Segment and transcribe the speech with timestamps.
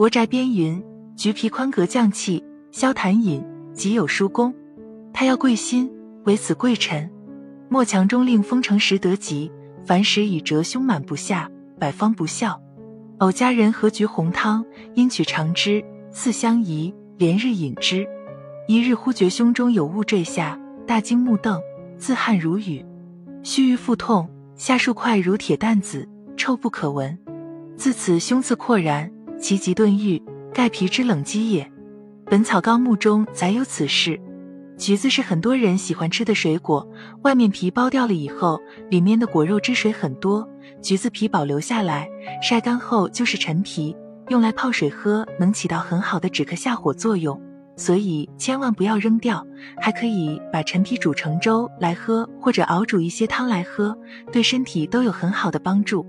[0.00, 0.82] 国宅边云：
[1.14, 3.44] 橘皮宽格降气，消痰饮，
[3.74, 4.54] 即有疏功。
[5.12, 5.92] 他要贵心，
[6.24, 7.10] 为此贵臣。
[7.68, 9.52] 莫强中令封城时得疾，
[9.84, 12.58] 凡时以折胸满不下，百方不效。
[13.18, 18.08] 偶家人喝橘红汤，因取长枝，赐相宜，连日饮之。
[18.68, 21.60] 一日忽觉胸中有物坠下，大惊目瞪，
[21.98, 22.82] 自汗如雨，
[23.42, 26.08] 须臾腹痛，下数块如铁蛋子，
[26.38, 27.18] 臭不可闻。
[27.76, 30.22] 自此胸次阔然，其疾顿愈，
[30.52, 31.64] 盖皮之冷积也。
[32.26, 34.20] 《本草纲目》中载有此事。
[34.76, 36.86] 橘子是很多人喜欢吃的水果，
[37.22, 40.46] 外面皮剥掉了以后，里面的果肉汁水很多，
[40.82, 42.08] 橘子皮保留下来，
[42.42, 43.96] 晒干后就是陈皮，
[44.28, 47.40] 用来泡水喝，能起到很好的止咳下火作用，
[47.76, 49.44] 所以千万不要扔掉，
[49.78, 53.96] 还可以把陈皮煮成粥来喝，或者熬煮一些汤来喝，
[54.30, 56.06] 对身体都有很好的帮助。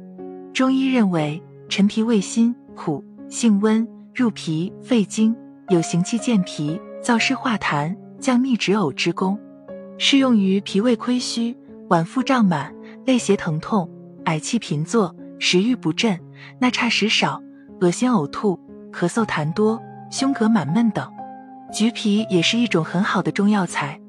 [0.54, 5.34] 中医认为，陈皮味辛苦，性温，入脾肺经，
[5.70, 7.96] 有行气健脾、燥湿化痰。
[8.20, 9.40] 降逆止呕之功，
[9.98, 11.56] 适用于脾胃亏虚、
[11.88, 13.90] 脘腹胀满、肋胁疼痛、
[14.26, 16.20] 嗳气频作、食欲不振、
[16.60, 17.42] 纳差食少、
[17.80, 18.60] 恶心呕吐、
[18.92, 21.10] 咳嗽痰多、胸膈满闷等。
[21.74, 24.00] 橘皮也是一种很好的中药材，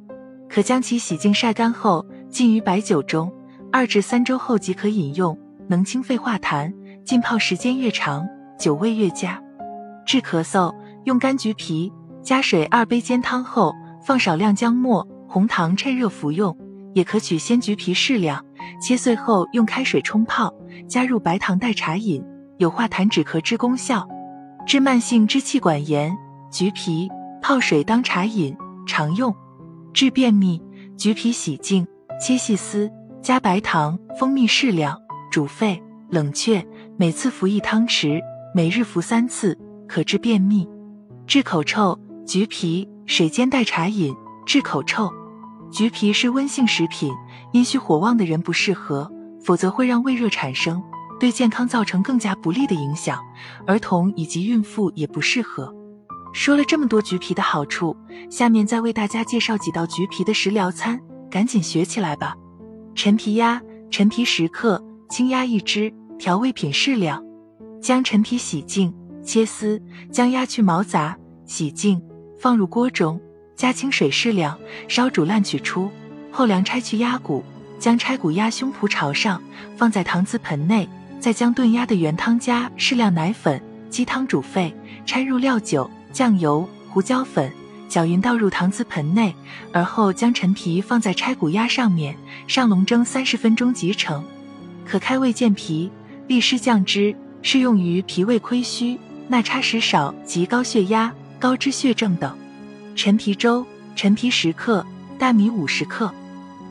[0.48, 3.32] 可将其洗净晒干后浸于白酒中，
[3.70, 6.74] 二至三周后即可饮用，能清肺化痰。
[7.04, 8.28] 浸泡时间越长，
[8.62, 9.42] 酒味越佳。
[10.06, 13.74] 治咳嗽，用干橘皮加水二杯煎汤后。
[14.04, 16.56] 放少量姜末、红糖，趁热服用。
[16.92, 18.44] 也可取鲜橘皮适量，
[18.80, 20.52] 切碎后用开水冲泡，
[20.88, 22.20] 加入白糖代茶饮，
[22.58, 24.06] 有化痰止咳之功效。
[24.66, 26.12] 治慢性支气管炎，
[26.50, 27.08] 橘皮
[27.40, 29.32] 泡水当茶饮，常用。
[29.94, 30.60] 治便秘，
[30.96, 31.86] 橘皮洗净，
[32.20, 32.90] 切细丝，
[33.22, 34.98] 加白糖、蜂蜜适量，
[35.30, 36.66] 煮沸冷却，
[36.96, 38.20] 每次服一汤匙，
[38.54, 39.58] 每日服三次，
[39.88, 40.68] 可治便秘。
[41.26, 42.86] 治口臭，橘皮。
[43.06, 44.14] 水煎代茶饮
[44.46, 45.10] 治口臭，
[45.70, 47.12] 橘皮是温性食品，
[47.52, 49.10] 阴虚火旺的人不适合，
[49.42, 50.82] 否则会让胃热产生，
[51.18, 53.18] 对健康造成更加不利的影响。
[53.66, 55.74] 儿童以及孕妇也不适合。
[56.32, 57.96] 说了这么多橘皮的好处，
[58.30, 62.36] 下面再为大家介绍几道橘皮的食疗餐，赶紧学起来吧。
[62.94, 63.60] 陈皮鸭，
[63.90, 67.22] 陈皮十克，青鸭一只，调味品适量。
[67.82, 68.94] 将陈皮洗净
[69.24, 72.00] 切丝，将鸭去毛杂，洗净。
[72.40, 73.20] 放入锅中，
[73.56, 74.56] 加清水适量，
[74.88, 75.90] 烧煮烂取出。
[76.30, 77.44] 后凉拆去鸭骨，
[77.80, 79.42] 将拆骨鸭胸脯朝上，
[79.76, 80.88] 放在搪瓷盆内，
[81.20, 83.60] 再将炖鸭的原汤加适量奶粉、
[83.90, 84.72] 鸡汤煮沸，
[85.04, 87.52] 掺入料酒、酱油、胡椒粉，
[87.88, 89.34] 搅匀倒入搪瓷盆内。
[89.72, 92.16] 而后将陈皮放在拆骨鸭上面，
[92.46, 94.24] 上笼蒸三十分钟即成。
[94.84, 95.90] 可开胃健脾、
[96.26, 98.98] 利湿降脂，适用于脾胃亏虚、
[99.28, 101.12] 纳差食少及高血压。
[101.38, 102.38] 高脂血症等，
[102.94, 103.66] 陈皮粥：
[103.96, 104.86] 陈皮十克，
[105.18, 106.08] 大米五十克。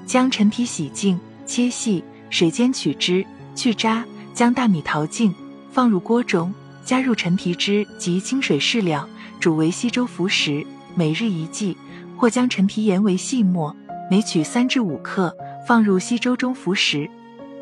[0.05, 5.35] 将陈皮洗净切细，水煎取汁去渣，将大米淘净，
[5.73, 6.53] 放入锅中，
[6.85, 9.09] 加入陈皮汁及清水适量，
[9.41, 10.65] 煮为稀粥服食，
[10.95, 11.75] 每日一剂。
[12.15, 13.75] 或将陈皮研为细末，
[14.09, 15.35] 每取三至五克，
[15.67, 17.09] 放入稀粥中服食，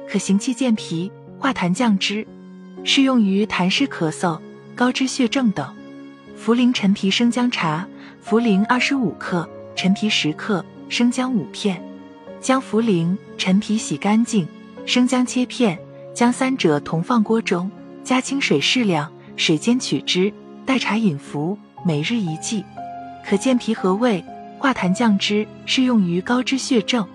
[0.07, 2.27] 可行气健脾、化痰降脂，
[2.83, 4.39] 适用于痰湿咳嗽、
[4.75, 5.67] 高脂血症等。
[6.41, 7.87] 茯苓陈皮生姜茶：
[8.25, 11.83] 茯苓二十五克，陈皮十克，生姜五片。
[12.41, 14.47] 将茯苓、陈皮洗干净，
[14.85, 15.77] 生姜切片，
[16.13, 17.69] 将三者同放锅中，
[18.01, 20.31] 加清水适量，水煎取汁，
[20.65, 22.63] 代茶饮服，每日一剂，
[23.25, 24.23] 可健脾和胃、
[24.57, 27.05] 化痰降脂，适用于高脂血症。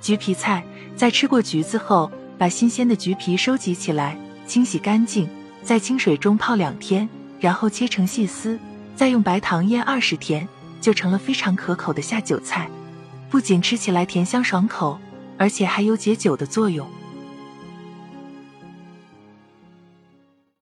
[0.00, 0.64] 橘皮菜：
[0.96, 5.28] 在吃过橘子后，把新鲜的橘皮收集起来，清洗干净，
[5.62, 7.08] 在清水中泡两天。
[7.40, 8.58] 然后切成细丝，
[8.96, 10.48] 再用白糖腌二十天，
[10.80, 12.70] 就成了非常可口的下酒菜。
[13.28, 14.98] 不仅吃起来甜香爽口，
[15.36, 16.88] 而且还有解酒的作用。